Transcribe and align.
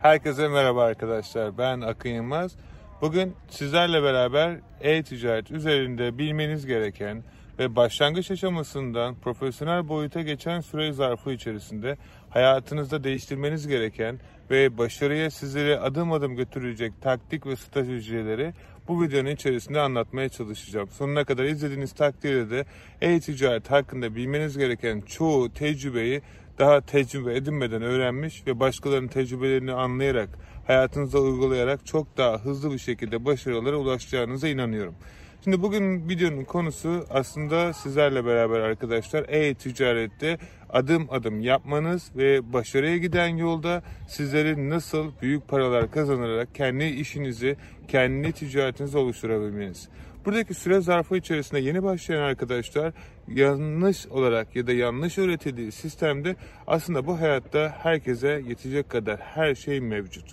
Herkese 0.00 0.48
merhaba 0.48 0.82
arkadaşlar. 0.82 1.58
Ben 1.58 1.80
Akın 1.80 2.08
Yılmaz. 2.10 2.56
Bugün 3.00 3.34
sizlerle 3.48 4.02
beraber 4.02 4.56
e-ticaret 4.80 5.50
üzerinde 5.50 6.18
bilmeniz 6.18 6.66
gereken 6.66 7.22
ve 7.58 7.76
başlangıç 7.76 8.30
aşamasından 8.30 9.14
profesyonel 9.14 9.88
boyuta 9.88 10.22
geçen 10.22 10.60
süre 10.60 10.92
zarfı 10.92 11.32
içerisinde 11.32 11.96
hayatınızda 12.30 13.04
değiştirmeniz 13.04 13.68
gereken 13.68 14.20
ve 14.50 14.78
başarıya 14.78 15.30
sizleri 15.30 15.78
adım 15.78 16.12
adım 16.12 16.36
götürecek 16.36 16.92
taktik 17.02 17.46
ve 17.46 17.56
stratejileri 17.56 18.52
bu 18.88 19.02
videonun 19.02 19.30
içerisinde 19.30 19.80
anlatmaya 19.80 20.28
çalışacağım. 20.28 20.88
Sonuna 20.90 21.24
kadar 21.24 21.44
izlediğiniz 21.44 21.92
takdirde 21.92 22.50
de 22.50 22.64
e-ticaret 23.00 23.70
hakkında 23.70 24.14
bilmeniz 24.14 24.58
gereken 24.58 25.00
çoğu 25.00 25.52
tecrübeyi 25.52 26.22
daha 26.60 26.80
tecrübe 26.80 27.36
edinmeden 27.36 27.82
öğrenmiş 27.82 28.46
ve 28.46 28.60
başkalarının 28.60 29.08
tecrübelerini 29.08 29.72
anlayarak, 29.72 30.28
hayatınızda 30.66 31.20
uygulayarak 31.20 31.86
çok 31.86 32.16
daha 32.16 32.38
hızlı 32.38 32.72
bir 32.72 32.78
şekilde 32.78 33.24
başarılara 33.24 33.76
ulaşacağınıza 33.76 34.48
inanıyorum. 34.48 34.94
Şimdi 35.44 35.62
bugün 35.62 36.08
videonun 36.08 36.44
konusu 36.44 37.04
aslında 37.10 37.72
sizlerle 37.72 38.26
beraber 38.26 38.60
arkadaşlar 38.60 39.24
e-ticarette 39.28 40.38
adım 40.70 41.06
adım 41.10 41.40
yapmanız 41.40 42.10
ve 42.16 42.52
başarıya 42.52 42.96
giden 42.96 43.28
yolda 43.28 43.82
sizleri 44.08 44.70
nasıl 44.70 45.12
büyük 45.22 45.48
paralar 45.48 45.90
kazanarak 45.90 46.54
kendi 46.54 46.84
işinizi, 46.84 47.56
kendi 47.88 48.32
ticaretinizi 48.32 48.98
oluşturabilmeniz. 48.98 49.88
Buradaki 50.24 50.54
süre 50.54 50.80
zarfı 50.80 51.16
içerisinde 51.16 51.60
yeni 51.60 51.82
başlayan 51.82 52.22
arkadaşlar 52.22 52.92
yanlış 53.28 54.06
olarak 54.06 54.56
ya 54.56 54.66
da 54.66 54.72
yanlış 54.72 55.18
öğretildiği 55.18 55.72
sistemde 55.72 56.36
aslında 56.66 57.06
bu 57.06 57.20
hayatta 57.20 57.74
herkese 57.82 58.42
yetecek 58.48 58.90
kadar 58.90 59.20
her 59.20 59.54
şey 59.54 59.80
mevcut. 59.80 60.24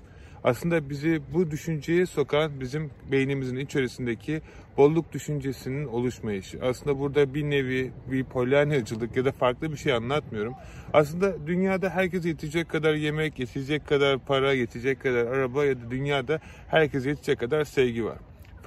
Aslında 0.43 0.89
bizi 0.89 1.21
bu 1.33 1.51
düşünceye 1.51 2.05
sokan 2.05 2.59
bizim 2.59 2.91
beynimizin 3.11 3.55
içerisindeki 3.55 4.41
bolluk 4.77 5.13
düşüncesinin 5.13 5.85
oluşmayışı. 5.85 6.59
Aslında 6.61 6.99
burada 6.99 7.33
bir 7.33 7.43
nevi 7.43 7.91
bir 8.11 8.23
polyanacılık 8.23 9.17
ya 9.17 9.25
da 9.25 9.31
farklı 9.31 9.71
bir 9.71 9.77
şey 9.77 9.93
anlatmıyorum. 9.93 10.53
Aslında 10.93 11.47
dünyada 11.47 11.89
herkese 11.89 12.29
yetecek 12.29 12.69
kadar 12.69 12.93
yemek, 12.93 13.39
yetecek 13.39 13.87
kadar 13.87 14.19
para, 14.19 14.53
yetecek 14.53 15.01
kadar 15.01 15.25
araba 15.25 15.65
ya 15.65 15.81
da 15.81 15.91
dünyada 15.91 16.39
herkese 16.67 17.09
yetecek 17.09 17.39
kadar 17.39 17.65
sevgi 17.65 18.05
var. 18.05 18.17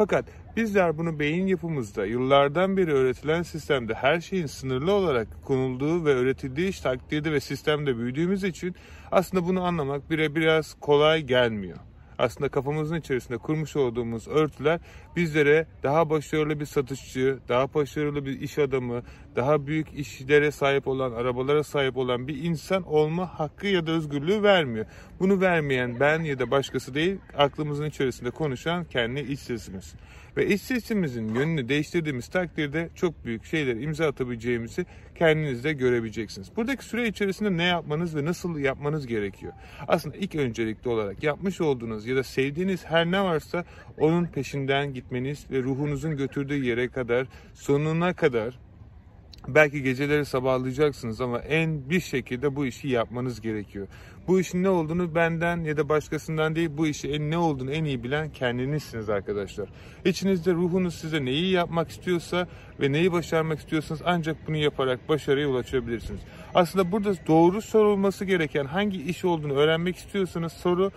Fakat 0.00 0.24
bizler 0.56 0.98
bunu 0.98 1.18
beyin 1.18 1.46
yapımızda 1.46 2.06
yıllardan 2.06 2.76
beri 2.76 2.92
öğretilen 2.92 3.42
sistemde 3.42 3.94
her 3.94 4.20
şeyin 4.20 4.46
sınırlı 4.46 4.92
olarak 4.92 5.28
konulduğu 5.44 6.04
ve 6.04 6.14
öğretildiği 6.14 6.72
takdirde 6.72 7.32
ve 7.32 7.40
sistemde 7.40 7.98
büyüdüğümüz 7.98 8.44
için 8.44 8.74
aslında 9.12 9.46
bunu 9.46 9.62
anlamak 9.62 10.10
bire 10.10 10.34
biraz 10.34 10.74
kolay 10.74 11.22
gelmiyor. 11.22 11.78
Aslında 12.18 12.48
kafamızın 12.48 12.96
içerisinde 12.96 13.38
kurmuş 13.38 13.76
olduğumuz 13.76 14.28
örtüler 14.28 14.80
bizlere 15.16 15.66
daha 15.82 16.10
başarılı 16.10 16.60
bir 16.60 16.66
satışçı, 16.66 17.38
daha 17.48 17.74
başarılı 17.74 18.26
bir 18.26 18.40
iş 18.40 18.58
adamı, 18.58 19.02
daha 19.36 19.66
büyük 19.66 19.88
işlere 19.94 20.50
sahip 20.50 20.88
olan, 20.88 21.12
arabalara 21.12 21.64
sahip 21.64 21.96
olan 21.96 22.28
bir 22.28 22.44
insan 22.44 22.82
olma 22.82 23.26
hakkı 23.38 23.66
ya 23.66 23.86
da 23.86 23.92
özgürlüğü 23.92 24.42
vermiyor. 24.42 24.86
Bunu 25.20 25.40
vermeyen 25.40 26.00
ben 26.00 26.20
ya 26.20 26.38
da 26.38 26.50
başkası 26.50 26.94
değil, 26.94 27.16
aklımızın 27.36 27.84
içerisinde 27.84 28.30
konuşan 28.30 28.84
kendi 28.84 29.20
iç 29.20 29.40
sesimiz. 29.40 29.94
Ve 30.36 30.46
iç 30.46 30.60
sesimizin 30.60 31.34
yönünü 31.34 31.68
değiştirdiğimiz 31.68 32.28
takdirde 32.28 32.88
çok 32.94 33.24
büyük 33.24 33.44
şeyler 33.44 33.76
imza 33.76 34.08
atabileceğimizi 34.08 34.86
kendiniz 35.14 35.64
de 35.64 35.72
görebileceksiniz. 35.72 36.56
Buradaki 36.56 36.84
süre 36.84 37.08
içerisinde 37.08 37.56
ne 37.56 37.64
yapmanız 37.64 38.16
ve 38.16 38.24
nasıl 38.24 38.58
yapmanız 38.58 39.06
gerekiyor? 39.06 39.52
Aslında 39.88 40.16
ilk 40.16 40.34
öncelikli 40.34 40.88
olarak 40.88 41.22
yapmış 41.22 41.60
olduğunuz 41.60 42.06
ya 42.06 42.16
da 42.16 42.22
sevdiğiniz 42.22 42.84
her 42.84 43.06
ne 43.06 43.22
varsa 43.22 43.64
onun 43.98 44.26
peşinden 44.26 44.94
gitmeniz 44.94 45.50
ve 45.50 45.62
ruhunuzun 45.62 46.16
götürdüğü 46.16 46.64
yere 46.64 46.88
kadar 46.88 47.26
sonuna 47.54 48.14
kadar 48.14 48.58
Belki 49.54 49.82
geceleri 49.82 50.24
sabahlayacaksınız 50.24 51.20
ama 51.20 51.38
en 51.38 51.90
bir 51.90 52.00
şekilde 52.00 52.56
bu 52.56 52.66
işi 52.66 52.88
yapmanız 52.88 53.40
gerekiyor. 53.40 53.88
Bu 54.28 54.40
işin 54.40 54.62
ne 54.62 54.68
olduğunu 54.68 55.14
benden 55.14 55.64
ya 55.64 55.76
da 55.76 55.88
başkasından 55.88 56.56
değil 56.56 56.70
bu 56.76 56.86
işi 56.86 57.08
en 57.08 57.30
ne 57.30 57.38
olduğunu 57.38 57.72
en 57.72 57.84
iyi 57.84 58.02
bilen 58.02 58.32
kendinizsiniz 58.32 59.10
arkadaşlar. 59.10 59.68
İçinizde 60.04 60.52
ruhunuz 60.52 60.94
size 60.94 61.24
neyi 61.24 61.50
yapmak 61.50 61.90
istiyorsa 61.90 62.48
ve 62.80 62.92
neyi 62.92 63.12
başarmak 63.12 63.58
istiyorsanız 63.58 64.02
ancak 64.04 64.36
bunu 64.48 64.56
yaparak 64.56 65.08
başarıya 65.08 65.48
ulaşabilirsiniz. 65.48 66.20
Aslında 66.54 66.92
burada 66.92 67.12
doğru 67.26 67.62
sorulması 67.62 68.24
gereken 68.24 68.64
hangi 68.64 69.02
iş 69.02 69.24
olduğunu 69.24 69.52
öğrenmek 69.52 69.96
istiyorsanız 69.96 70.52
soru 70.52 70.92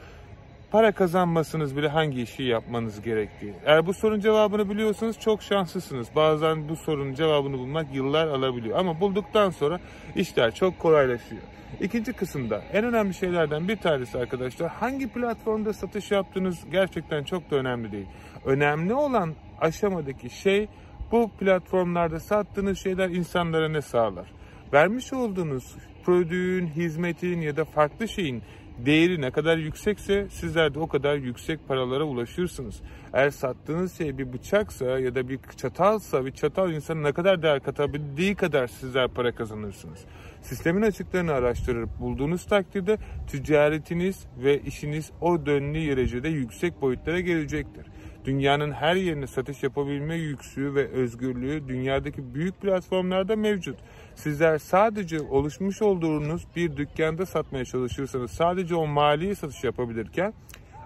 para 0.73 0.91
kazanmasınız 0.91 1.78
bile 1.78 1.88
hangi 1.88 2.22
işi 2.22 2.44
yapmanız 2.44 3.01
gerektiği. 3.01 3.53
Eğer 3.66 3.85
bu 3.85 3.94
sorunun 3.94 4.19
cevabını 4.19 4.69
biliyorsanız 4.69 5.19
çok 5.19 5.44
şanslısınız. 5.44 6.07
Bazen 6.16 6.69
bu 6.69 6.75
sorunun 6.75 7.13
cevabını 7.13 7.57
bulmak 7.57 7.95
yıllar 7.95 8.28
alabiliyor. 8.28 8.79
Ama 8.79 9.00
bulduktan 9.00 9.50
sonra 9.50 9.79
işler 10.16 10.56
çok 10.56 10.79
kolaylaşıyor. 10.79 11.41
İkinci 11.81 12.13
kısımda 12.13 12.61
en 12.73 12.85
önemli 12.85 13.13
şeylerden 13.13 13.67
bir 13.67 13.75
tanesi 13.75 14.17
arkadaşlar 14.17 14.69
hangi 14.69 15.07
platformda 15.07 15.73
satış 15.73 16.11
yaptığınız 16.11 16.59
gerçekten 16.72 17.23
çok 17.23 17.51
da 17.51 17.55
önemli 17.55 17.91
değil. 17.91 18.07
Önemli 18.45 18.94
olan 18.94 19.34
aşamadaki 19.61 20.29
şey 20.29 20.67
bu 21.11 21.31
platformlarda 21.40 22.19
sattığınız 22.19 22.79
şeyler 22.79 23.09
insanlara 23.09 23.69
ne 23.69 23.81
sağlar? 23.81 24.31
Vermiş 24.73 25.13
olduğunuz 25.13 25.75
prodüğün, 26.05 26.67
hizmetin 26.67 27.41
ya 27.41 27.57
da 27.57 27.66
farklı 27.66 28.07
şeyin 28.07 28.44
değeri 28.78 29.22
ne 29.22 29.31
kadar 29.31 29.57
yüksekse 29.57 30.28
sizler 30.29 30.73
de 30.73 30.79
o 30.79 30.88
kadar 30.88 31.16
yüksek 31.16 31.67
paralara 31.67 32.03
ulaşırsınız. 32.03 32.81
Eğer 33.13 33.29
sattığınız 33.29 33.97
şey 33.97 34.17
bir 34.17 34.34
bıçaksa 34.34 35.00
ya 35.00 35.16
da 35.16 35.29
bir 35.29 35.39
çatalsa 35.57 36.25
bir 36.25 36.31
çatal 36.31 36.72
insanın 36.72 37.03
ne 37.03 37.11
kadar 37.11 37.41
değer 37.41 37.63
katabildiği 37.63 38.35
kadar 38.35 38.67
sizler 38.67 39.07
para 39.07 39.35
kazanırsınız. 39.35 40.00
Sistemin 40.41 40.81
açıklarını 40.81 41.34
araştırıp 41.34 41.89
bulduğunuz 42.00 42.45
takdirde 42.45 42.97
ticaretiniz 43.28 44.28
ve 44.44 44.59
işiniz 44.61 45.11
o 45.22 45.45
dönlü 45.45 45.88
derecede 45.88 46.29
yüksek 46.29 46.81
boyutlara 46.81 47.19
gelecektir. 47.19 47.85
Dünyanın 48.25 48.72
her 48.72 48.95
yerine 48.95 49.28
satış 49.28 49.63
yapabilme 49.63 50.16
yüksü 50.16 50.75
ve 50.75 50.88
özgürlüğü 50.88 51.67
dünyadaki 51.67 52.34
büyük 52.34 52.61
platformlarda 52.61 53.35
mevcut. 53.35 53.79
Sizler 54.16 54.57
sadece 54.57 55.22
oluşmuş 55.22 55.81
olduğunuz 55.81 56.47
bir 56.56 56.78
dükkanda 56.78 57.25
satmaya 57.25 57.66
çalışırsanız 57.66 58.31
sadece 58.31 58.75
o 58.75 58.88
mali 58.88 59.35
satış 59.35 59.63
yapabilirken 59.63 60.34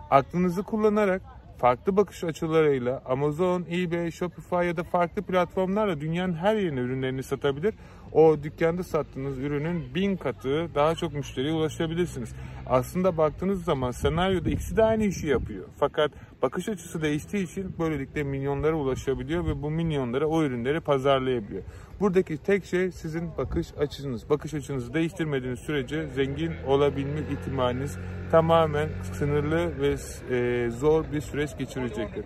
aklınızı 0.09 0.63
kullanarak 0.63 1.21
farklı 1.57 1.97
bakış 1.97 2.23
açılarıyla 2.23 3.01
Amazon, 3.05 3.65
eBay, 3.71 4.11
Shopify 4.11 4.55
ya 4.55 4.77
da 4.77 4.83
farklı 4.83 5.21
platformlarla 5.21 6.01
dünyanın 6.01 6.33
her 6.33 6.55
yerine 6.55 6.79
ürünlerini 6.79 7.23
satabilir. 7.23 7.73
O 8.11 8.43
dükkanda 8.43 8.83
sattığınız 8.83 9.37
ürünün 9.37 9.95
bin 9.95 10.17
katı 10.17 10.69
daha 10.75 10.95
çok 10.95 11.13
müşteriye 11.13 11.53
ulaşabilirsiniz. 11.53 12.33
Aslında 12.65 13.17
baktığınız 13.17 13.63
zaman 13.63 13.91
senaryoda 13.91 14.49
ikisi 14.49 14.77
de 14.77 14.83
aynı 14.83 15.03
işi 15.03 15.27
yapıyor. 15.27 15.65
Fakat 15.79 16.11
bakış 16.41 16.69
açısı 16.69 17.01
değiştiği 17.01 17.43
için 17.43 17.75
böylelikle 17.79 18.23
milyonlara 18.23 18.75
ulaşabiliyor 18.75 19.45
ve 19.45 19.61
bu 19.61 19.71
milyonlara 19.71 20.25
o 20.27 20.43
ürünleri 20.43 20.79
pazarlayabiliyor. 20.79 21.63
Buradaki 21.99 22.37
tek 22.37 22.65
şey 22.65 22.91
sizin 22.91 23.37
bakış 23.37 23.67
açınız. 23.79 24.29
Bakış 24.29 24.53
açınızı 24.53 24.93
değiştirmediğiniz 24.93 25.59
sürece 25.59 26.07
zengin 26.07 26.51
olabilme 26.67 27.19
ihtimaliniz 27.31 27.97
tamamen 28.31 28.89
sınırlı 29.13 29.81
ve 29.81 29.95
e, 30.35 30.69
zor 30.69 31.05
bir 31.11 31.21
süreç 31.21 31.57
geçirecektir. 31.57 32.25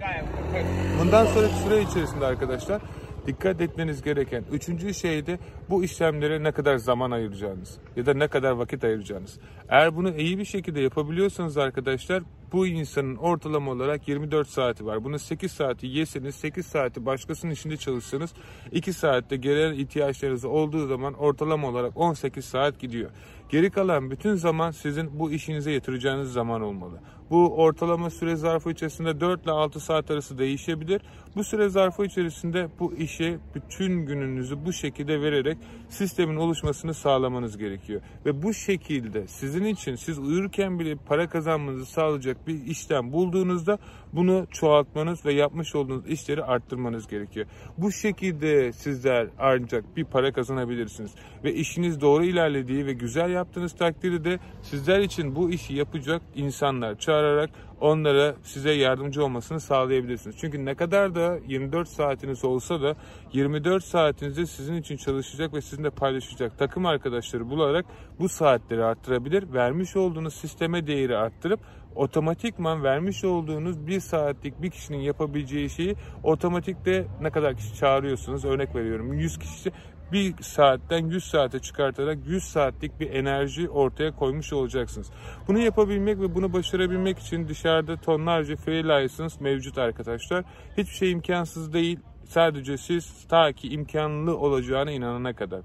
Bundan 0.99 1.25
sonraki 1.25 1.55
süre 1.55 1.81
içerisinde 1.81 2.25
arkadaşlar 2.25 2.81
dikkat 3.27 3.61
etmeniz 3.61 4.01
gereken 4.01 4.43
üçüncü 4.51 4.93
şey 4.93 5.25
de 5.25 5.39
bu 5.69 5.83
işlemlere 5.83 6.43
ne 6.43 6.51
kadar 6.51 6.77
zaman 6.77 7.11
ayıracağınız 7.11 7.77
ya 7.95 8.05
da 8.05 8.13
ne 8.13 8.27
kadar 8.27 8.51
vakit 8.51 8.83
ayıracağınız. 8.83 9.39
Eğer 9.69 9.95
bunu 9.95 10.15
iyi 10.15 10.37
bir 10.37 10.45
şekilde 10.45 10.81
yapabiliyorsanız 10.81 11.57
arkadaşlar 11.57 12.23
bu 12.51 12.67
insanın 12.67 13.15
ortalama 13.15 13.71
olarak 13.71 14.07
24 14.07 14.47
saati 14.47 14.85
var. 14.85 15.03
Bunu 15.03 15.19
8 15.19 15.51
saati 15.51 15.87
yeseniz 15.87 16.35
8 16.35 16.65
saati 16.65 17.05
başkasının 17.05 17.51
işinde 17.51 17.77
çalışsanız 17.77 18.33
2 18.71 18.93
saatte 18.93 19.35
gelen 19.35 19.73
ihtiyaçlarınız 19.73 20.45
olduğu 20.45 20.87
zaman 20.87 21.13
ortalama 21.13 21.67
olarak 21.67 21.97
18 21.97 22.45
saat 22.45 22.79
gidiyor. 22.79 23.11
Geri 23.51 23.69
kalan 23.69 24.11
bütün 24.11 24.35
zaman 24.35 24.71
sizin 24.71 25.19
bu 25.19 25.31
işinize 25.31 25.71
yatıracağınız 25.71 26.33
zaman 26.33 26.61
olmalı. 26.61 26.99
Bu 27.29 27.55
ortalama 27.55 28.09
süre 28.09 28.35
zarfı 28.35 28.71
içerisinde 28.71 29.19
4 29.19 29.43
ile 29.43 29.51
6 29.51 29.79
saat 29.79 30.11
arası 30.11 30.37
değişebilir. 30.37 31.01
Bu 31.35 31.43
süre 31.43 31.69
zarfı 31.69 32.05
içerisinde 32.05 32.69
bu 32.79 32.93
işe 32.93 33.39
bütün 33.55 34.05
gününüzü 34.05 34.65
bu 34.65 34.73
şekilde 34.73 35.21
vererek 35.21 35.57
sistemin 35.89 36.35
oluşmasını 36.35 36.93
sağlamanız 36.93 37.57
gerekiyor. 37.57 38.01
Ve 38.25 38.43
bu 38.43 38.53
şekilde 38.53 39.27
sizin 39.27 39.65
için 39.65 39.95
siz 39.95 40.19
uyurken 40.19 40.79
bile 40.79 40.95
para 40.95 41.29
kazanmanızı 41.29 41.85
sağlayacak 41.85 42.47
bir 42.47 42.65
işlem 42.65 43.11
bulduğunuzda 43.11 43.77
bunu 44.13 44.47
çoğaltmanız 44.51 45.25
ve 45.25 45.33
yapmış 45.33 45.75
olduğunuz 45.75 46.07
işleri 46.07 46.43
arttırmanız 46.43 47.07
gerekiyor. 47.07 47.45
Bu 47.77 47.91
şekilde 47.91 48.73
sizler 48.73 49.27
ancak 49.39 49.97
bir 49.97 50.05
para 50.05 50.33
kazanabilirsiniz. 50.33 51.11
Ve 51.43 51.53
işiniz 51.53 52.01
doğru 52.01 52.23
ilerlediği 52.23 52.85
ve 52.85 52.93
güzel 52.93 53.29
yaptığınız 53.29 53.73
takdirde 53.73 54.39
sizler 54.61 54.99
için 54.99 55.35
bu 55.35 55.49
işi 55.49 55.73
yapacak 55.73 56.21
insanlar 56.35 56.99
çağırarak 56.99 57.49
onlara 57.81 58.35
size 58.43 58.71
yardımcı 58.71 59.23
olmasını 59.23 59.59
sağlayabilirsiniz. 59.59 60.35
Çünkü 60.39 60.65
ne 60.65 60.75
kadar 60.75 61.15
da 61.15 61.39
24 61.47 61.87
saatiniz 61.87 62.45
olsa 62.45 62.81
da 62.81 62.95
24 63.33 63.83
saatinizde 63.83 64.45
sizin 64.45 64.75
için 64.75 64.97
çalışacak 64.97 65.53
ve 65.53 65.61
sizinle 65.61 65.89
paylaşacak 65.89 66.57
takım 66.57 66.85
arkadaşları 66.85 67.49
bularak 67.49 67.85
bu 68.19 68.29
saatleri 68.29 68.83
arttırabilir. 68.83 69.53
Vermiş 69.53 69.95
olduğunuz 69.95 70.33
sisteme 70.33 70.87
değeri 70.87 71.17
arttırıp 71.17 71.59
otomatikman 71.95 72.83
vermiş 72.83 73.23
olduğunuz 73.23 73.87
bir 73.87 73.99
saatlik 73.99 74.61
bir 74.61 74.69
kişinin 74.69 74.99
yapabileceği 74.99 75.69
şeyi 75.69 75.95
otomatikte 76.23 77.05
ne 77.21 77.29
kadar 77.29 77.55
kişi 77.55 77.75
çağırıyorsunuz 77.75 78.45
örnek 78.45 78.75
veriyorum 78.75 79.13
100 79.13 79.39
kişi 79.39 79.71
bir 80.11 80.33
saatten 80.41 81.05
100 81.09 81.23
saate 81.23 81.59
çıkartarak 81.59 82.17
100 82.25 82.43
saatlik 82.43 82.99
bir 82.99 83.09
enerji 83.11 83.69
ortaya 83.69 84.11
koymuş 84.11 84.53
olacaksınız. 84.53 85.11
Bunu 85.47 85.59
yapabilmek 85.59 86.19
ve 86.19 86.35
bunu 86.35 86.53
başarabilmek 86.53 87.19
için 87.19 87.47
dışarıda 87.47 87.97
tonlarca 87.97 88.55
free 88.55 88.83
license 88.83 89.43
mevcut 89.43 89.77
arkadaşlar. 89.77 90.43
Hiçbir 90.77 90.93
şey 90.93 91.11
imkansız 91.11 91.73
değil. 91.73 91.99
Sadece 92.25 92.77
siz 92.77 93.27
ta 93.29 93.51
ki 93.51 93.67
imkanlı 93.67 94.37
olacağına 94.37 94.91
inanana 94.91 95.33
kadar. 95.33 95.61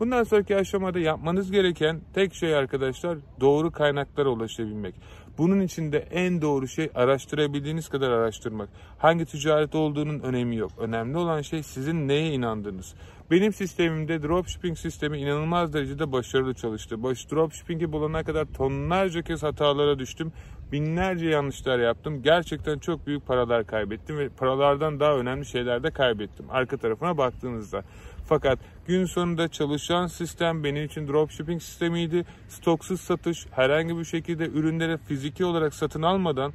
Bundan 0.00 0.22
sonraki 0.22 0.56
aşamada 0.56 0.98
yapmanız 0.98 1.50
gereken 1.50 2.00
tek 2.14 2.34
şey 2.34 2.54
arkadaşlar 2.54 3.18
doğru 3.40 3.70
kaynaklara 3.70 4.28
ulaşabilmek. 4.28 4.94
Bunun 5.40 5.60
için 5.60 5.92
de 5.92 5.98
en 5.98 6.42
doğru 6.42 6.68
şey 6.68 6.90
araştırabildiğiniz 6.94 7.88
kadar 7.88 8.10
araştırmak. 8.10 8.68
Hangi 8.98 9.24
ticaret 9.24 9.74
olduğunun 9.74 10.20
önemi 10.20 10.56
yok. 10.56 10.72
Önemli 10.78 11.18
olan 11.18 11.42
şey 11.42 11.62
sizin 11.62 12.08
neye 12.08 12.32
inandığınız. 12.32 12.94
Benim 13.30 13.52
sistemimde 13.52 14.22
dropshipping 14.22 14.78
sistemi 14.78 15.18
inanılmaz 15.18 15.72
derecede 15.72 16.12
başarılı 16.12 16.54
çalıştı. 16.54 17.02
Baş 17.02 17.30
dropshipping'i 17.30 17.92
bulana 17.92 18.24
kadar 18.24 18.44
tonlarca 18.44 19.22
kez 19.22 19.42
hatalara 19.42 19.98
düştüm. 19.98 20.32
Binlerce 20.72 21.26
yanlışlar 21.26 21.78
yaptım. 21.78 22.22
Gerçekten 22.22 22.78
çok 22.78 23.06
büyük 23.06 23.26
paralar 23.26 23.66
kaybettim 23.66 24.18
ve 24.18 24.28
paralardan 24.28 25.00
daha 25.00 25.16
önemli 25.16 25.46
şeyler 25.46 25.82
de 25.82 25.90
kaybettim. 25.90 26.46
Arka 26.50 26.76
tarafına 26.76 27.18
baktığınızda. 27.18 27.82
Fakat 28.30 28.58
gün 28.86 29.04
sonunda 29.04 29.48
çalışan 29.48 30.06
sistem 30.06 30.64
benim 30.64 30.84
için 30.84 31.08
dropshipping 31.08 31.62
sistemiydi. 31.62 32.24
Stoksuz 32.48 33.00
satış, 33.00 33.46
herhangi 33.50 33.98
bir 33.98 34.04
şekilde 34.04 34.46
ürünleri 34.46 34.98
fiziki 34.98 35.44
olarak 35.44 35.74
satın 35.74 36.02
almadan 36.02 36.52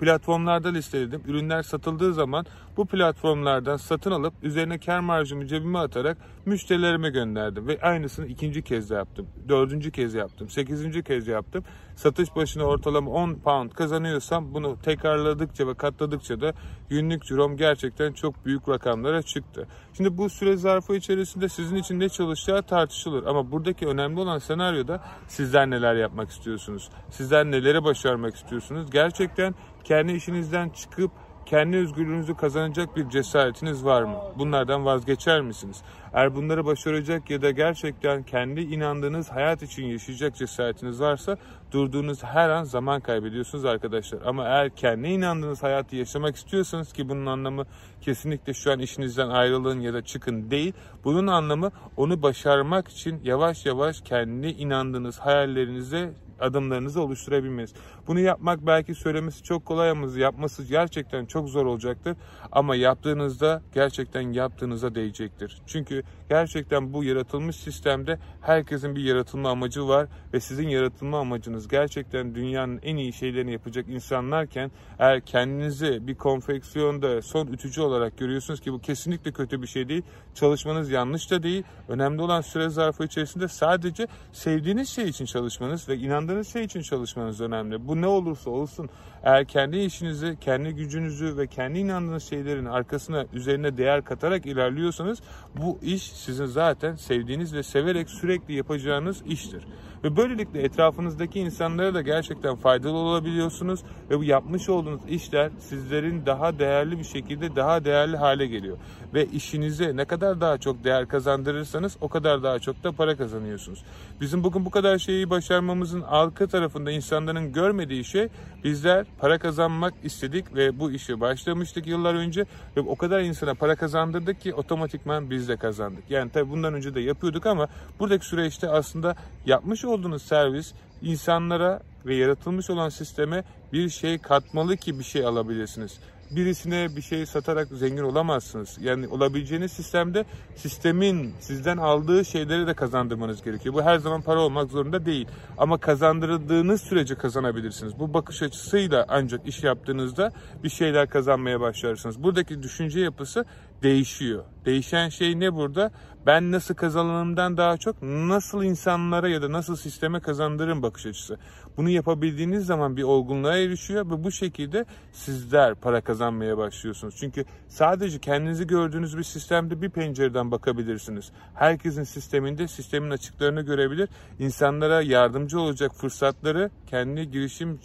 platformlarda 0.00 0.68
listeledim. 0.68 1.22
Ürünler 1.26 1.62
satıldığı 1.62 2.14
zaman 2.14 2.46
bu 2.76 2.86
platformlardan 2.86 3.76
satın 3.76 4.10
alıp 4.10 4.34
üzerine 4.42 4.78
kar 4.78 5.00
marjımı 5.00 5.46
cebime 5.46 5.78
atarak 5.78 6.18
müşterilerime 6.46 7.10
gönderdim. 7.10 7.68
Ve 7.68 7.80
aynısını 7.82 8.26
ikinci 8.26 8.62
kez 8.62 8.90
de 8.90 8.94
yaptım. 8.94 9.26
Dördüncü 9.48 9.90
kez 9.90 10.14
yaptım. 10.14 10.48
Sekizinci 10.48 11.02
kez 11.02 11.28
yaptım. 11.28 11.64
Satış 11.96 12.36
başına 12.36 12.64
ortalama 12.64 13.10
10 13.10 13.34
pound 13.34 13.70
kazanıyorsam 13.70 14.54
bunu 14.54 14.78
tekrarladıkça 14.82 15.66
ve 15.66 15.74
katladıkça 15.74 16.40
da 16.40 16.52
günlük 16.88 17.24
cirom 17.24 17.56
gerçekten 17.56 18.12
çok 18.12 18.46
büyük 18.46 18.68
rakamlara 18.68 19.22
çıktı. 19.22 19.66
Şimdi 19.92 20.18
bu 20.18 20.30
süre 20.30 20.56
zarfı 20.56 20.96
içerisinde 20.96 21.48
sizin 21.48 21.76
için 21.76 22.00
ne 22.00 22.08
çalışacağı 22.08 22.62
tartışılır. 22.62 23.26
Ama 23.26 23.50
buradaki 23.50 23.86
önemli 23.86 24.20
olan 24.20 24.38
senaryoda 24.38 25.04
sizler 25.28 25.70
neler 25.70 25.94
yapmak 25.94 26.30
istiyorsunuz? 26.30 26.88
Sizler 27.10 27.44
neleri 27.44 27.84
başarmak 27.84 28.36
istiyorsunuz? 28.36 28.90
Gerçekten 28.90 29.54
kendi 29.84 30.12
işinizden 30.12 30.68
çıkıp 30.68 31.10
kendi 31.46 31.76
özgürlüğünüzü 31.76 32.36
kazanacak 32.36 32.96
bir 32.96 33.08
cesaretiniz 33.08 33.84
var 33.84 34.02
mı? 34.02 34.18
Bunlardan 34.38 34.84
vazgeçer 34.84 35.40
misiniz? 35.40 35.82
Eğer 36.12 36.34
bunları 36.34 36.64
başaracak 36.66 37.30
ya 37.30 37.42
da 37.42 37.50
gerçekten 37.50 38.22
kendi 38.22 38.60
inandığınız 38.60 39.30
hayat 39.30 39.62
için 39.62 39.86
yaşayacak 39.86 40.36
cesaretiniz 40.36 41.00
varsa 41.00 41.36
durduğunuz 41.72 42.24
her 42.24 42.50
an 42.50 42.64
zaman 42.64 43.00
kaybediyorsunuz 43.00 43.64
arkadaşlar. 43.64 44.22
Ama 44.24 44.44
eğer 44.44 44.70
kendi 44.70 45.08
inandığınız 45.08 45.62
hayatı 45.62 45.96
yaşamak 45.96 46.36
istiyorsanız 46.36 46.92
ki 46.92 47.08
bunun 47.08 47.26
anlamı 47.26 47.64
kesinlikle 48.00 48.54
şu 48.54 48.72
an 48.72 48.78
işinizden 48.78 49.28
ayrılın 49.28 49.80
ya 49.80 49.94
da 49.94 50.02
çıkın 50.02 50.50
değil. 50.50 50.72
Bunun 51.04 51.26
anlamı 51.26 51.70
onu 51.96 52.22
başarmak 52.22 52.88
için 52.88 53.20
yavaş 53.24 53.66
yavaş 53.66 54.00
kendi 54.00 54.46
inandığınız 54.46 55.18
hayallerinize 55.18 56.14
adımlarınızı 56.40 57.02
oluşturabilmeniz. 57.02 57.74
Bunu 58.06 58.20
yapmak 58.20 58.66
belki 58.66 58.94
söylemesi 58.94 59.42
çok 59.42 59.64
kolay 59.64 59.90
ama 59.90 60.18
yapması 60.18 60.62
gerçekten 60.64 61.26
çok 61.26 61.48
zor 61.48 61.66
olacaktır. 61.66 62.16
Ama 62.52 62.76
yaptığınızda 62.76 63.62
gerçekten 63.74 64.32
yaptığınıza 64.32 64.94
değecektir. 64.94 65.62
Çünkü 65.66 66.02
gerçekten 66.30 66.92
bu 66.92 67.04
yaratılmış 67.04 67.56
sistemde 67.56 68.18
herkesin 68.40 68.96
bir 68.96 69.02
yaratılma 69.04 69.50
amacı 69.50 69.88
var 69.88 70.06
ve 70.34 70.40
sizin 70.40 70.68
yaratılma 70.68 71.18
amacınız 71.20 71.68
gerçekten 71.68 72.34
dünyanın 72.34 72.80
en 72.82 72.96
iyi 72.96 73.12
şeylerini 73.12 73.52
yapacak 73.52 73.88
insanlarken 73.88 74.70
eğer 74.98 75.20
kendinizi 75.20 76.06
bir 76.06 76.14
konfeksiyonda 76.14 77.22
son 77.22 77.46
ütücü 77.46 77.80
olarak 77.80 78.18
görüyorsunuz 78.18 78.60
ki 78.60 78.72
bu 78.72 78.78
kesinlikle 78.78 79.32
kötü 79.32 79.62
bir 79.62 79.66
şey 79.66 79.88
değil. 79.88 80.02
Çalışmanız 80.34 80.90
yanlış 80.90 81.30
da 81.30 81.42
değil. 81.42 81.62
Önemli 81.88 82.22
olan 82.22 82.40
süre 82.40 82.68
zarfı 82.68 83.04
içerisinde 83.04 83.48
sadece 83.48 84.06
sevdiğiniz 84.32 84.88
şey 84.88 85.08
için 85.08 85.24
çalışmanız 85.24 85.88
ve 85.88 85.96
inandığınız 85.96 86.52
şey 86.52 86.64
için 86.64 86.82
çalışmanız 86.82 87.40
önemli. 87.40 87.88
Bu 87.88 88.00
ne 88.00 88.06
olursa 88.06 88.50
olsun 88.50 88.90
eğer 89.22 89.44
kendi 89.44 89.78
işinizi, 89.78 90.36
kendi 90.40 90.70
gücünüzü 90.70 91.36
ve 91.36 91.46
kendi 91.46 91.78
inandığınız 91.78 92.24
şeylerin 92.24 92.64
arkasına, 92.64 93.26
üzerine 93.32 93.76
değer 93.76 94.04
katarak 94.04 94.46
ilerliyorsanız 94.46 95.18
bu 95.56 95.78
iş 95.82 96.19
sizin 96.20 96.46
zaten 96.46 96.96
sevdiğiniz 96.96 97.54
ve 97.54 97.62
severek 97.62 98.10
sürekli 98.10 98.54
yapacağınız 98.54 99.22
iştir. 99.26 99.62
Ve 100.04 100.16
böylelikle 100.16 100.62
etrafınızdaki 100.62 101.40
insanlara 101.40 101.94
da 101.94 102.02
gerçekten 102.02 102.56
faydalı 102.56 102.96
olabiliyorsunuz 102.96 103.80
ve 104.10 104.18
bu 104.18 104.24
yapmış 104.24 104.68
olduğunuz 104.68 105.00
işler 105.08 105.50
sizlerin 105.58 106.26
daha 106.26 106.58
değerli 106.58 106.98
bir 106.98 107.04
şekilde 107.04 107.56
daha 107.56 107.84
değerli 107.84 108.16
hale 108.16 108.46
geliyor. 108.46 108.76
Ve 109.14 109.26
işinize 109.26 109.96
ne 109.96 110.04
kadar 110.04 110.40
daha 110.40 110.58
çok 110.58 110.84
değer 110.84 111.08
kazandırırsanız 111.08 111.96
o 112.00 112.08
kadar 112.08 112.42
daha 112.42 112.58
çok 112.58 112.84
da 112.84 112.92
para 112.92 113.16
kazanıyorsunuz. 113.16 113.84
Bizim 114.20 114.44
bugün 114.44 114.64
bu 114.64 114.70
kadar 114.70 114.98
şeyi 114.98 115.30
başarmamızın 115.30 116.00
arka 116.00 116.46
tarafında 116.46 116.90
insanların 116.90 117.52
görmediği 117.52 118.04
şey 118.04 118.28
bizler 118.64 119.06
para 119.18 119.38
kazanmak 119.38 119.94
istedik 120.02 120.54
ve 120.54 120.80
bu 120.80 120.90
işi 120.90 121.20
başlamıştık 121.20 121.86
yıllar 121.86 122.14
önce 122.14 122.44
ve 122.76 122.80
o 122.80 122.96
kadar 122.96 123.20
insana 123.20 123.54
para 123.54 123.76
kazandırdık 123.76 124.40
ki 124.40 124.54
otomatikman 124.54 125.30
biz 125.30 125.48
de 125.48 125.56
kazandık. 125.56 126.09
Yani 126.10 126.30
tabii 126.30 126.50
bundan 126.50 126.74
önce 126.74 126.94
de 126.94 127.00
yapıyorduk 127.00 127.46
ama 127.46 127.68
buradaki 128.00 128.26
süreçte 128.26 128.68
aslında 128.68 129.16
yapmış 129.46 129.84
olduğunuz 129.84 130.22
servis 130.22 130.72
insanlara 131.02 131.80
ve 132.06 132.14
yaratılmış 132.14 132.70
olan 132.70 132.88
sisteme 132.88 133.44
bir 133.72 133.88
şey 133.88 134.18
katmalı 134.18 134.76
ki 134.76 134.98
bir 134.98 135.04
şey 135.04 135.26
alabilirsiniz 135.26 135.98
birisine 136.30 136.96
bir 136.96 137.02
şey 137.02 137.26
satarak 137.26 137.68
zengin 137.68 138.02
olamazsınız. 138.02 138.78
Yani 138.80 139.08
olabileceğiniz 139.08 139.72
sistemde 139.72 140.24
sistemin 140.56 141.34
sizden 141.40 141.76
aldığı 141.76 142.24
şeyleri 142.24 142.66
de 142.66 142.74
kazandırmanız 142.74 143.42
gerekiyor. 143.42 143.74
Bu 143.74 143.82
her 143.82 143.98
zaman 143.98 144.22
para 144.22 144.40
olmak 144.40 144.70
zorunda 144.70 145.06
değil. 145.06 145.28
Ama 145.58 145.78
kazandırdığınız 145.78 146.80
sürece 146.82 147.14
kazanabilirsiniz. 147.14 147.98
Bu 147.98 148.14
bakış 148.14 148.42
açısıyla 148.42 149.06
ancak 149.08 149.48
iş 149.48 149.62
yaptığınızda 149.64 150.32
bir 150.64 150.68
şeyler 150.68 151.08
kazanmaya 151.08 151.60
başlarsınız. 151.60 152.22
Buradaki 152.22 152.62
düşünce 152.62 153.00
yapısı 153.00 153.44
değişiyor. 153.82 154.44
Değişen 154.64 155.08
şey 155.08 155.40
ne 155.40 155.54
burada? 155.54 155.90
Ben 156.26 156.52
nasıl 156.52 156.74
kazanımdan 156.74 157.56
daha 157.56 157.76
çok 157.76 158.02
nasıl 158.02 158.62
insanlara 158.62 159.28
ya 159.28 159.42
da 159.42 159.52
nasıl 159.52 159.76
sisteme 159.76 160.20
kazandırırım 160.20 160.82
bakış 160.82 161.06
açısı. 161.06 161.38
Bunu 161.76 161.90
yapabildiğiniz 161.90 162.66
zaman 162.66 162.96
bir 162.96 163.02
olgunluğa 163.02 163.56
erişiyor 163.56 164.06
ve 164.06 164.24
bu 164.24 164.32
şekilde 164.32 164.84
sizler 165.12 165.74
para 165.74 166.00
kazanmaya 166.00 166.58
başlıyorsunuz. 166.58 167.14
Çünkü 167.20 167.44
sadece 167.68 168.18
kendinizi 168.18 168.66
gördüğünüz 168.66 169.18
bir 169.18 169.22
sistemde 169.22 169.82
bir 169.82 169.90
pencereden 169.90 170.50
bakabilirsiniz. 170.50 171.32
Herkesin 171.54 172.04
sisteminde 172.04 172.68
sistemin 172.68 173.10
açıklarını 173.10 173.60
görebilir. 173.60 174.08
İnsanlara 174.38 175.02
yardımcı 175.02 175.60
olacak 175.60 175.94
fırsatları 175.94 176.70
kendi 176.86 177.30
girişim 177.30 177.80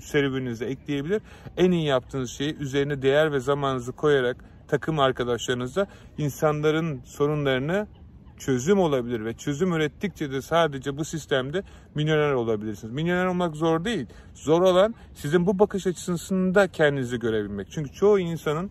serüveninize 0.00 0.64
ekleyebilir. 0.66 1.22
En 1.56 1.70
iyi 1.70 1.86
yaptığınız 1.86 2.30
şeyi 2.30 2.56
üzerine 2.56 3.02
değer 3.02 3.32
ve 3.32 3.40
zamanınızı 3.40 3.92
koyarak 3.92 4.53
takım 4.68 4.98
arkadaşlarınızla 4.98 5.86
insanların 6.18 7.00
sorunlarını 7.04 7.86
çözüm 8.38 8.78
olabilir 8.78 9.24
ve 9.24 9.34
çözüm 9.34 9.72
ürettikçe 9.72 10.30
de 10.30 10.42
sadece 10.42 10.96
bu 10.96 11.04
sistemde 11.04 11.62
milyoner 11.94 12.32
olabilirsiniz. 12.32 12.94
Milyoner 12.94 13.26
olmak 13.26 13.56
zor 13.56 13.84
değil. 13.84 14.06
Zor 14.34 14.62
olan 14.62 14.94
sizin 15.14 15.46
bu 15.46 15.58
bakış 15.58 15.86
açısında 15.86 16.68
kendinizi 16.68 17.18
görebilmek. 17.18 17.70
Çünkü 17.70 17.92
çoğu 17.92 18.18
insanın 18.18 18.70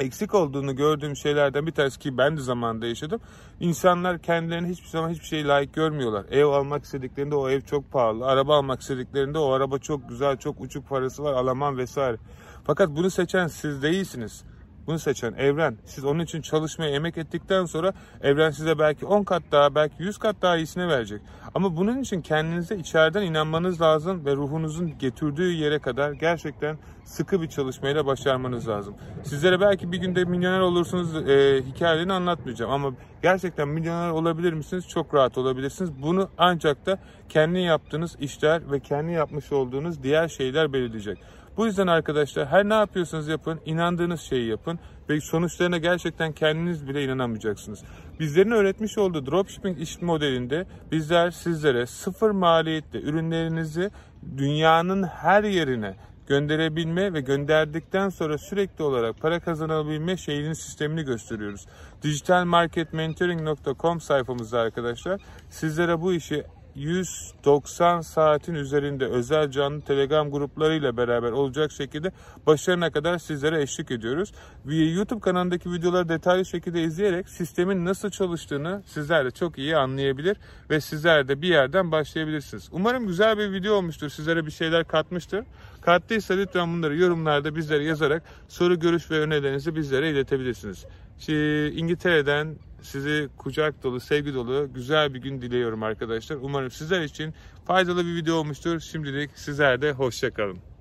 eksik 0.00 0.34
olduğunu 0.34 0.76
gördüğüm 0.76 1.16
şeylerden 1.16 1.66
bir 1.66 1.72
tanesi 1.72 1.98
ki 1.98 2.18
ben 2.18 2.36
de 2.36 2.40
zamanında 2.40 2.86
yaşadım. 2.86 3.20
İnsanlar 3.60 4.18
kendilerini 4.18 4.68
hiçbir 4.68 4.88
zaman 4.88 5.10
hiçbir 5.10 5.26
şey 5.26 5.48
layık 5.48 5.74
görmüyorlar. 5.74 6.24
Ev 6.30 6.44
almak 6.44 6.84
istediklerinde 6.84 7.34
o 7.34 7.48
ev 7.48 7.60
çok 7.60 7.92
pahalı. 7.92 8.26
Araba 8.26 8.56
almak 8.56 8.80
istediklerinde 8.80 9.38
o 9.38 9.50
araba 9.50 9.78
çok 9.78 10.08
güzel, 10.08 10.36
çok 10.36 10.60
uçuk 10.60 10.88
parası 10.88 11.22
var, 11.22 11.32
alamam 11.32 11.76
vesaire. 11.76 12.16
Fakat 12.64 12.88
bunu 12.88 13.10
seçen 13.10 13.46
siz 13.46 13.82
değilsiniz. 13.82 14.44
Bunu 14.86 14.98
seçen 14.98 15.32
evren. 15.32 15.78
Siz 15.84 16.04
onun 16.04 16.20
için 16.20 16.42
çalışmaya 16.42 16.90
emek 16.90 17.18
ettikten 17.18 17.64
sonra 17.64 17.92
evren 18.22 18.50
size 18.50 18.78
belki 18.78 19.06
10 19.06 19.24
kat 19.24 19.42
daha, 19.52 19.74
belki 19.74 20.02
100 20.02 20.18
kat 20.18 20.36
daha 20.42 20.56
iyisini 20.56 20.88
verecek. 20.88 21.20
Ama 21.54 21.76
bunun 21.76 22.00
için 22.00 22.20
kendinize 22.20 22.76
içeriden 22.76 23.22
inanmanız 23.22 23.80
lazım 23.80 24.24
ve 24.24 24.36
ruhunuzun 24.36 24.98
getirdiği 24.98 25.60
yere 25.60 25.78
kadar 25.78 26.12
gerçekten 26.12 26.78
sıkı 27.04 27.42
bir 27.42 27.48
çalışmayla 27.48 28.06
başarmanız 28.06 28.68
lazım. 28.68 28.94
Sizlere 29.22 29.60
belki 29.60 29.92
bir 29.92 29.98
günde 29.98 30.24
milyoner 30.24 30.60
olursunuz 30.60 31.28
e, 31.28 31.62
hikayelerini 31.62 32.12
anlatmayacağım 32.12 32.72
ama 32.72 32.92
gerçekten 33.22 33.68
milyoner 33.68 34.10
olabilir 34.10 34.52
misiniz? 34.52 34.88
Çok 34.88 35.14
rahat 35.14 35.38
olabilirsiniz. 35.38 36.02
Bunu 36.02 36.28
ancak 36.38 36.86
da 36.86 36.98
kendi 37.28 37.58
yaptığınız 37.58 38.16
işler 38.20 38.70
ve 38.72 38.80
kendi 38.80 39.12
yapmış 39.12 39.52
olduğunuz 39.52 40.02
diğer 40.02 40.28
şeyler 40.28 40.72
belirleyecek. 40.72 41.18
Bu 41.56 41.66
yüzden 41.66 41.86
arkadaşlar 41.86 42.46
her 42.46 42.68
ne 42.68 42.74
yapıyorsanız 42.74 43.28
yapın, 43.28 43.60
inandığınız 43.66 44.20
şeyi 44.20 44.48
yapın 44.48 44.78
ve 45.08 45.20
sonuçlarına 45.20 45.78
gerçekten 45.78 46.32
kendiniz 46.32 46.88
bile 46.88 47.04
inanamayacaksınız. 47.04 47.82
Bizlerin 48.20 48.50
öğretmiş 48.50 48.98
olduğu 48.98 49.26
dropshipping 49.26 49.80
iş 49.80 50.02
modelinde 50.02 50.66
bizler 50.92 51.30
sizlere 51.30 51.86
sıfır 51.86 52.30
maliyetle 52.30 53.00
ürünlerinizi 53.00 53.90
dünyanın 54.36 55.02
her 55.02 55.44
yerine 55.44 55.96
gönderebilme 56.26 57.12
ve 57.12 57.20
gönderdikten 57.20 58.08
sonra 58.08 58.38
sürekli 58.38 58.84
olarak 58.84 59.20
para 59.20 59.40
kazanabilme 59.40 60.16
şeyinin 60.16 60.52
sistemini 60.52 61.02
gösteriyoruz. 61.02 61.66
digitalmarketmentoring.com 62.02 64.00
sayfamızda 64.00 64.60
arkadaşlar 64.60 65.20
sizlere 65.50 66.00
bu 66.00 66.12
işi 66.12 66.44
190 66.74 68.00
saatin 68.00 68.54
üzerinde 68.54 69.06
özel 69.06 69.50
canlı 69.50 69.80
telegram 69.80 70.30
gruplarıyla 70.30 70.96
beraber 70.96 71.30
olacak 71.30 71.72
şekilde 71.72 72.12
başarına 72.46 72.90
kadar 72.90 73.18
sizlere 73.18 73.62
eşlik 73.62 73.90
ediyoruz. 73.90 74.32
YouTube 74.64 75.20
kanalındaki 75.20 75.72
videoları 75.72 76.08
detaylı 76.08 76.44
şekilde 76.44 76.82
izleyerek 76.82 77.28
sistemin 77.28 77.84
nasıl 77.84 78.10
çalıştığını 78.10 78.82
sizler 78.86 79.24
de 79.24 79.30
çok 79.30 79.58
iyi 79.58 79.76
anlayabilir 79.76 80.36
ve 80.70 80.80
sizler 80.80 81.28
de 81.28 81.42
bir 81.42 81.48
yerden 81.48 81.92
başlayabilirsiniz. 81.92 82.68
Umarım 82.72 83.06
güzel 83.06 83.38
bir 83.38 83.52
video 83.52 83.74
olmuştur. 83.74 84.08
Sizlere 84.08 84.46
bir 84.46 84.50
şeyler 84.50 84.84
katmıştır. 84.84 85.44
Kattıysa 85.82 86.34
lütfen 86.34 86.72
bunları 86.72 86.96
yorumlarda 86.96 87.56
bizlere 87.56 87.84
yazarak 87.84 88.22
soru, 88.48 88.80
görüş 88.80 89.10
ve 89.10 89.20
önerilerinizi 89.20 89.76
bizlere 89.76 90.10
iletebilirsiniz. 90.10 90.86
Şimdi 91.18 91.74
İngiltere'den 91.76 92.56
sizi 92.84 93.28
kucak 93.38 93.82
dolu, 93.82 94.00
sevgi 94.00 94.34
dolu 94.34 94.68
güzel 94.74 95.14
bir 95.14 95.18
gün 95.18 95.42
diliyorum 95.42 95.82
arkadaşlar. 95.82 96.36
Umarım 96.36 96.70
sizler 96.70 97.02
için 97.02 97.34
faydalı 97.66 98.06
bir 98.06 98.14
video 98.14 98.34
olmuştur. 98.34 98.80
Şimdilik 98.80 99.30
sizler 99.34 99.82
de 99.82 99.92
hoşçakalın. 99.92 100.73